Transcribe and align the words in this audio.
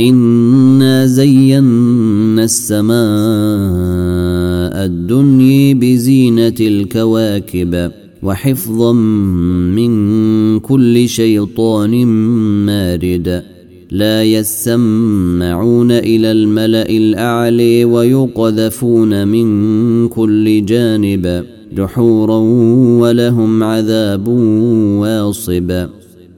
إنا 0.00 1.06
زينا 1.06 2.44
السماء 2.44 2.94
الدنيا 4.84 5.74
بزينة 5.74 6.54
الكواكب 6.60 7.90
وحفظا 8.22 8.92
من 8.92 10.60
كل 10.60 11.08
شيطان 11.08 12.06
مارد. 12.66 13.42
لا 13.90 14.24
يسمعون 14.24 15.90
إلى 15.90 16.32
الملأ 16.32 16.90
الأعلي 16.90 17.84
ويقذفون 17.84 19.28
من 19.28 20.08
كل 20.08 20.64
جانب 20.64 21.44
دحورا 21.76 22.38
ولهم 23.00 23.62
عذاب 23.62 24.28
واصب. 24.98 25.86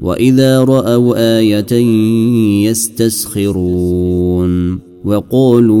واذا 0.00 0.64
راوا 0.64 1.16
إيه 1.16 2.66
يستسخرون 2.66 4.10
وقالوا 5.04 5.80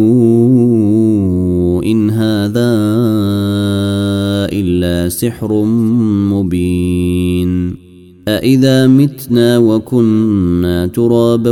ان 1.84 2.10
هذا 2.10 2.70
الا 4.52 5.08
سحر 5.08 5.64
مبين 6.32 7.76
أإذا 8.28 8.86
متنا 8.86 9.58
وكنا 9.58 10.86
ترابا 10.86 11.50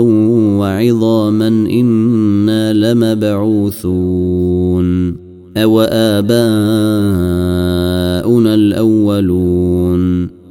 وعظاما 0.59 1.49
إنا 1.49 2.73
لمبعوثون 2.73 4.09
أو 5.57 5.81
آباؤنا 5.81 6.39
الأولون 8.55 10.38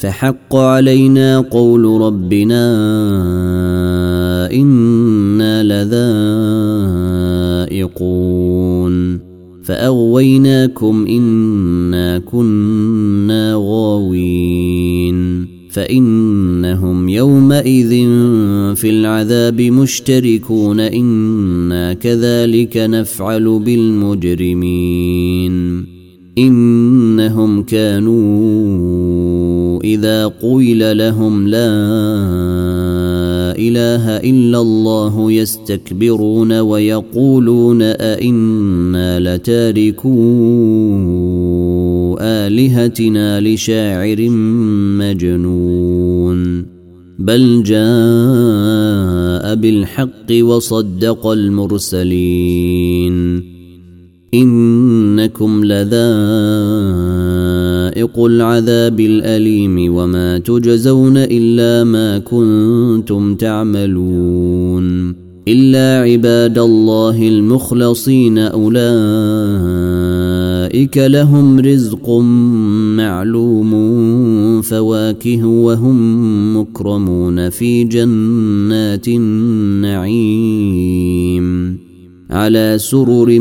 فحق 0.00 0.56
علينا 0.56 1.40
قول 1.40 1.84
ربنا 1.84 2.62
إنا 4.52 5.62
لذائقون. 7.62 9.20
فأغويناكم 9.64 11.06
إنا 11.06 12.18
كنا 12.18 13.54
غاوين. 13.56 15.46
فإنهم 15.70 17.08
يومئذ 17.08 17.90
في 18.74 18.90
العذاب 18.90 19.60
مشتركون. 19.60 20.80
إنا 20.80 21.92
كذلك 21.92 22.76
نفعل 22.76 23.58
بالمجرمين. 23.64 24.80
إنهم 26.40 27.62
كانوا 27.62 28.20
إذا 29.84 30.26
قيل 30.26 30.98
لهم 30.98 31.48
لا 31.48 31.70
إله 33.58 34.16
إلا 34.16 34.60
الله 34.60 35.32
يستكبرون 35.32 36.60
ويقولون 36.60 37.82
أئنا 37.82 39.20
لتاركو 39.20 40.10
آلهتنا 42.20 43.40
لشاعر 43.40 44.28
مجنون 44.98 46.66
بل 47.18 47.62
جاء 47.62 49.54
بالحق 49.54 50.32
وصدق 50.42 51.26
المرسلين 51.26 52.80
إنكم 54.34 55.64
لذائق 55.64 55.90
العذاب 58.24 59.00
الأليم 59.00 59.94
وما 59.94 60.38
تجزون 60.38 61.16
إلا 61.16 61.84
ما 61.84 62.18
كنتم 62.18 63.34
تعملون 63.34 65.14
إلا 65.48 66.02
عباد 66.02 66.58
الله 66.58 67.28
المخلصين 67.28 68.38
أولئك 68.38 68.78
لهم 70.98 71.60
رزق 71.60 72.10
معلوم 72.96 73.72
فواكه 74.62 75.46
وهم 75.46 76.56
مكرمون 76.56 77.50
في 77.50 77.84
جنات 77.84 79.08
النعيم. 79.08 81.19
على 82.30 82.76
سرر 82.78 83.40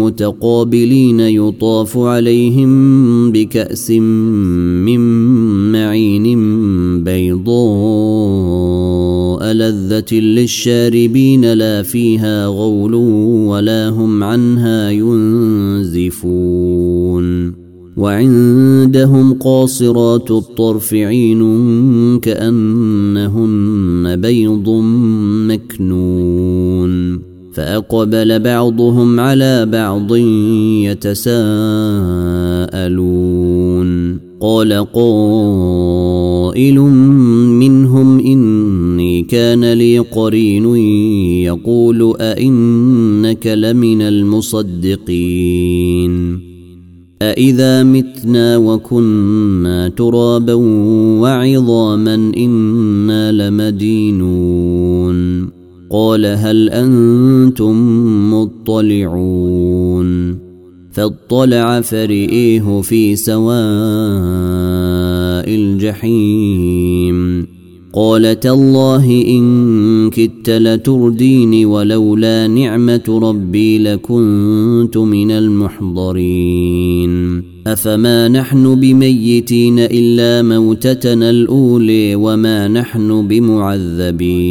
متقابلين 0.00 1.20
يطاف 1.20 1.98
عليهم 1.98 3.32
بكأس 3.32 3.90
من 3.90 5.00
معين 5.72 6.24
بيضاء 7.04 7.50
لذة 9.52 10.14
للشاربين 10.14 11.52
لا 11.52 11.82
فيها 11.82 12.46
غول 12.46 12.94
ولا 12.94 13.88
هم 13.88 14.24
عنها 14.24 14.90
ينزفون. 14.90 16.40
وعندهم 17.96 19.34
قاصرات 19.34 20.30
الطرف 20.30 20.94
عين 20.94 21.40
كأنهن 22.20 24.16
بيض 24.16 24.68
مكنون. 25.48 26.89
فأقبل 27.52 28.38
بعضهم 28.38 29.20
على 29.20 29.66
بعض 29.66 30.16
يتساءلون. 30.86 31.40
قال 34.40 34.72
قائل 34.92 36.80
منهم 37.60 38.18
إني 38.18 39.22
كان 39.22 39.72
لي 39.72 39.98
قرين 39.98 40.76
يقول 41.44 42.14
أئنك 42.20 43.46
لمن 43.46 44.02
المصدقين. 44.02 45.30
أإذا 47.22 47.82
متنا 47.82 48.56
وكنا 48.56 49.88
ترابا 49.88 50.54
وعظاما 51.20 52.14
إنا 52.14 53.32
لمدينون. 53.32 54.80
قال 55.90 56.26
هل 56.26 56.70
أنتم 56.70 57.74
مطلعون 58.34 60.38
فاطلع 60.92 61.80
فرئيه 61.80 62.80
في 62.80 63.16
سواء 63.16 63.50
الجحيم 65.54 67.46
قال 67.92 68.40
تالله 68.40 69.24
إن 69.28 70.10
كدت 70.10 70.50
لترديني 70.50 71.64
ولولا 71.64 72.46
نعمة 72.46 73.20
ربي 73.22 73.78
لكنت 73.78 74.96
من 74.96 75.30
المحضرين 75.30 77.10
أفما 77.66 78.28
نحن 78.28 78.80
بميتين 78.80 79.78
إلا 79.78 80.42
موتتنا 80.42 81.30
الأولي 81.30 82.14
وما 82.14 82.68
نحن 82.68 83.28
بمعذبين 83.28 84.50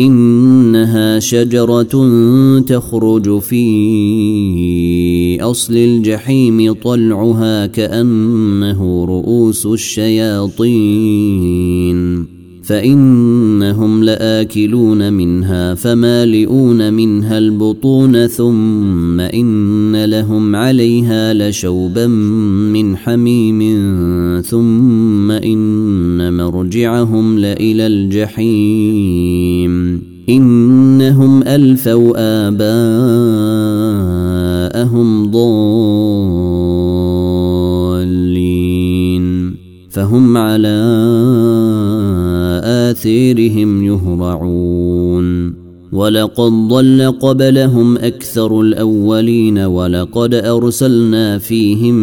إنها 0.00 1.18
شجرة 1.18 1.94
تخرج 2.60 3.38
في 3.38 5.40
أصل 5.40 5.76
الجحيم 5.76 6.72
طلعها 6.72 7.66
كأنه 7.66 9.04
رؤوس 9.04 9.66
الشياطين. 9.66 10.66
فإنهم 12.66 14.04
لآكلون 14.04 15.12
منها 15.12 15.74
فمالئون 15.74 16.92
منها 16.92 17.38
البطون 17.38 18.26
ثم 18.26 19.20
إن 19.20 20.04
لهم 20.04 20.56
عليها 20.56 21.34
لشوبا 21.34 22.06
من 22.06 22.96
حميم 22.96 23.62
ثم 24.42 25.30
إن 25.30 26.34
مرجعهم 26.34 27.38
لإلى 27.38 27.86
الجحيم 27.86 29.36
إنهم 30.28 31.42
ألفوا 31.42 32.12
آباءهم 32.48 32.90
ضالين 35.30 36.66
فهم 39.90 40.36
على 40.36 40.76
آثيرهم 42.66 43.84
يهرعون. 43.84 45.66
ولقد 45.92 46.52
ضل 46.68 47.14
قبلهم 47.20 47.96
أكثر 47.96 48.60
الأولين 48.60 49.58
ولقد 49.58 50.34
أرسلنا 50.34 51.38
فيهم 51.38 51.94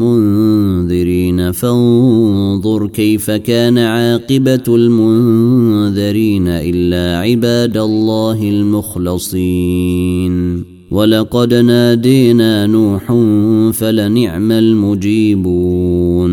منذرين. 0.00 1.52
فانظر 1.52 2.86
كيف 2.86 3.30
كان 3.30 3.78
عاقبة 3.78 4.62
المنذرين 4.68 6.48
إلا 6.48 7.18
عباد 7.18 7.76
الله 7.76 8.42
المخلصين. 8.42 10.32
ولقد 10.90 11.54
نادينا 11.54 12.66
نوح 12.66 13.12
فلنعم 13.72 14.52
المجيبون. 14.52 16.32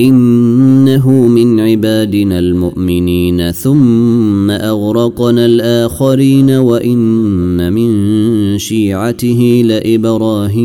إنه 0.00 1.10
من 1.10 1.60
عبادنا 1.60 2.38
المؤمنين 2.38 3.50
ثم 3.50 4.50
أغرقنا 4.50 5.46
الآخرين 5.46 6.50
وإن 6.50 7.72
من 7.72 8.58
شيعته 8.58 9.62
لإبراهيم. 9.66 10.62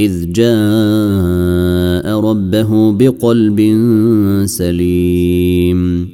إذ 0.00 0.32
جاء 0.32 2.20
ربه 2.20 2.92
بقلب 2.92 3.60
سليم. 4.44 6.13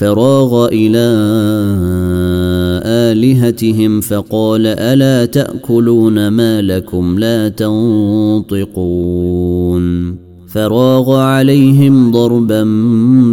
فراغ 0.00 0.68
إلى 0.72 1.06
آلهتهم 2.84 4.00
فقال 4.00 4.66
ألا 4.66 5.24
تأكلون 5.24 6.28
ما 6.28 6.62
لكم 6.62 7.18
لا 7.18 7.48
تنطقون 7.48 8.70
فراغ 10.48 11.16
عليهم 11.16 12.10
ضربا 12.10 12.62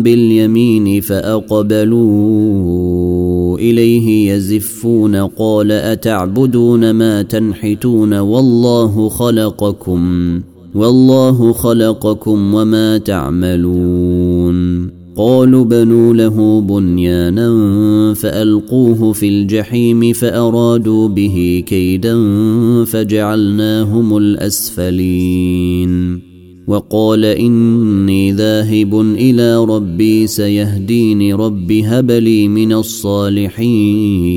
باليمين 0.03 1.01
فأقبلوا 1.01 2.07
إليه 3.57 4.33
يزفون 4.33 5.15
قال 5.15 5.71
أتعبدون 5.71 6.91
ما 6.91 7.21
تنحتون 7.21 8.13
والله 8.13 9.09
خلقكم 9.09 10.01
والله 10.75 11.53
خلقكم 11.53 12.53
وما 12.53 12.97
تعملون 12.97 14.96
قالوا 15.17 15.65
بنوا 15.65 16.13
له 16.13 16.61
بنيانا 16.61 17.49
فألقوه 18.13 19.13
في 19.13 19.27
الجحيم 19.27 20.13
فأرادوا 20.13 21.07
به 21.07 21.63
كيدا 21.67 22.15
فجعلناهم 22.85 24.17
الأسفلين. 24.17 26.21
وقال 26.67 27.25
إني 27.25 28.31
ذاهب 28.31 29.01
إلى 29.01 29.65
ربي 29.65 30.27
سيهديني 30.27 31.33
رب 31.33 31.71
هب 31.71 32.11
لي 32.11 32.47
من 32.47 32.73
الصالحين. 32.73 34.27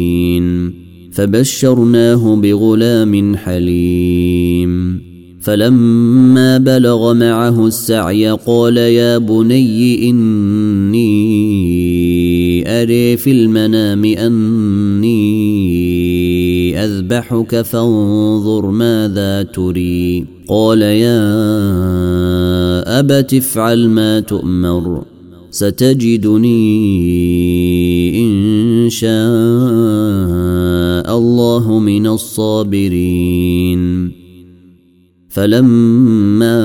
فبشرناه 1.12 2.36
بغلام 2.36 3.36
حليم. 3.36 5.09
فلما 5.40 6.58
بلغ 6.58 7.14
معه 7.14 7.66
السعي 7.66 8.30
قال 8.30 8.76
يا 8.76 9.18
بني 9.18 10.10
إني 10.10 11.00
أري 12.82 13.16
في 13.16 13.30
المنام 13.30 14.04
أني 14.04 15.20
أذبحك 16.84 17.60
فانظر 17.60 18.70
ماذا 18.70 19.42
تري. 19.42 20.24
قال 20.48 20.82
يا 20.82 21.20
أبت 23.00 23.34
افعل 23.34 23.88
ما 23.88 24.20
تؤمر 24.20 25.02
ستجدني 25.50 26.60
إن 28.24 28.90
شاء 28.90 29.10
الله 31.18 31.78
من 31.78 32.06
الصابرين. 32.06 33.30
فلما 35.30 36.60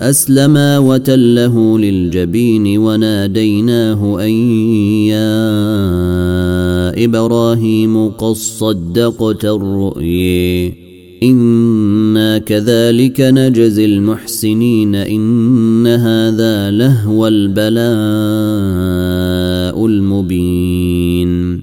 فأسلما 0.00 0.78
وتله 0.78 1.78
للجبين 1.78 2.78
وناديناه 2.78 4.24
أن 4.24 4.30
يا 5.06 5.44
إبراهيم 7.04 8.08
قد 8.08 8.34
صدقت 8.34 9.44
الرؤي 9.44 10.72
إنا 11.22 12.38
كذلك 12.38 13.20
نجزي 13.20 13.84
المحسنين. 13.84 14.94
إن 14.94 15.86
هذا 15.86 16.70
لهو 16.70 17.26
البلاء 17.28 17.76
المبين. 19.86 21.62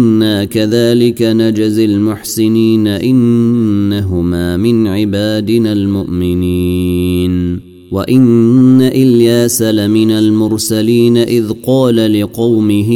أنا 0.41 0.49
كذلك 0.49 1.21
نجزي 1.21 1.85
المحسنين 1.85 2.87
إنهما 2.87 4.57
من 4.57 4.87
عبادنا 4.87 5.73
المؤمنين. 5.73 7.59
وإن 7.91 8.81
إلياس 8.81 9.61
لمن 9.61 10.11
المرسلين 10.11 11.17
إذ 11.17 11.51
قال 11.67 12.21
لقومه 12.21 12.89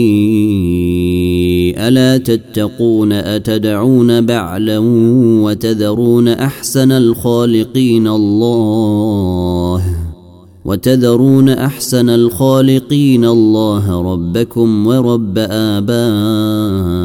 ألا 1.77 2.17
تتقون 2.17 3.11
أتدعون 3.11 4.21
بعلا 4.21 4.77
وتذرون 5.43 6.27
أحسن 6.27 6.91
الخالقين 6.91 8.07
الله؟ 8.07 9.81
وتذرون 10.65 11.49
أحسن 11.49 12.09
الخالقين 12.09 13.25
الله 13.25 14.01
ربكم 14.01 14.87
ورب 14.87 15.37
ابائكم 15.37 17.04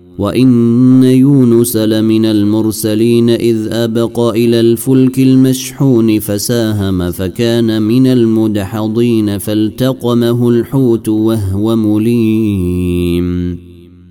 وإن 0.21 1.03
يونس 1.03 1.75
لمن 1.75 2.25
المرسلين 2.25 3.29
إذ 3.29 3.67
أبق 3.71 4.19
إلى 4.19 4.59
الفلك 4.59 5.19
المشحون 5.19 6.19
فساهم 6.19 7.11
فكان 7.11 7.81
من 7.81 8.07
المدحضين 8.07 9.37
فالتقمه 9.37 10.49
الحوت 10.49 11.09
وهو 11.09 11.75
مليم 11.75 13.57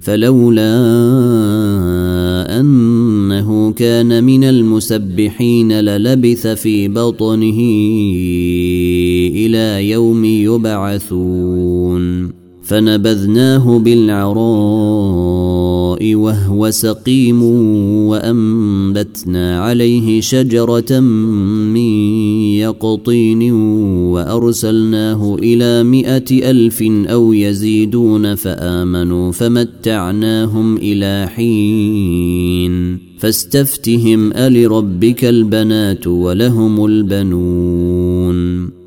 فلولا 0.00 0.70
أنه 2.60 3.72
كان 3.72 4.24
من 4.24 4.44
المسبحين 4.44 5.72
للبث 5.72 6.46
في 6.46 6.88
بطنه 6.88 7.60
إلى 9.34 9.90
يوم 9.90 10.24
يبعثون 10.24 11.60
فنبذناه 12.70 13.78
بالعراء 13.78 14.40
وهو 16.14 16.70
سقيم 16.70 17.42
وأنبتنا 18.08 19.60
عليه 19.60 20.20
شجرة 20.20 21.00
من 21.00 21.90
يقطين 22.62 23.52
وأرسلناه 24.12 25.36
إلى 25.42 25.82
مائه 25.82 26.50
ألف 26.50 26.82
أو 26.82 27.32
يزيدون 27.32 28.34
فآمنوا 28.34 29.32
فمتعناهم 29.32 30.76
إلى 30.76 31.28
حين 31.34 32.98
فاستفتهم 33.18 34.32
ألربك 34.32 35.24
البنات 35.24 36.06
ولهم 36.06 36.84
البنون 36.84 38.79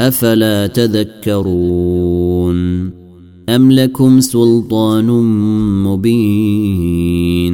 أفلا 0.00 0.66
تذكرون 0.66 2.58
أم 3.48 3.72
لكم 3.72 4.20
سلطان 4.20 5.06
مبين 5.84 7.48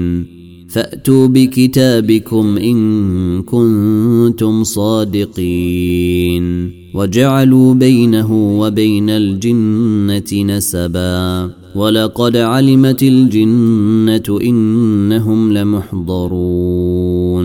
فأتوا 0.69 1.27
بكتابكم 1.27 2.59
إن 2.59 3.43
كنتم 3.43 4.65
صادقين 4.65 6.45
وجعلوا 6.95 7.75
بينه 7.75 8.59
وبين 8.61 9.11
الجنة 9.11 10.55
نسبا 10.57 11.51
ولقد 11.75 12.37
علمت 12.37 13.03
الجنة 13.03 14.41
إنهم 14.43 15.53
لمحضرون 15.53 17.45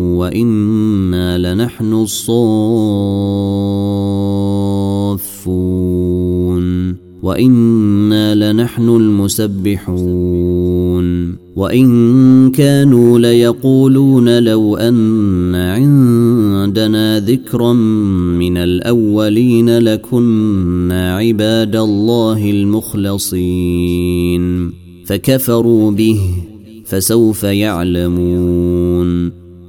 وأنا 0.21 1.53
لنحن 1.53 1.93
الصافون 1.93 2.41
وأنا 7.23 8.35
لنحن 8.35 8.89
المسبحون 8.89 10.21
وان 11.55 12.51
كانوا 12.51 13.19
ليقولون 13.19 14.43
لو 14.43 14.75
ان 14.75 15.55
عندنا 15.55 17.19
ذكرا 17.19 17.73
من 17.73 18.57
الاولين 18.57 19.77
لكنا 19.77 21.15
عباد 21.15 21.75
الله 21.75 22.51
المخلصين 22.51 23.91
فكفروا 25.05 25.91
به 25.91 26.19
فسوف 26.85 27.43
يعلمون 27.43 29.40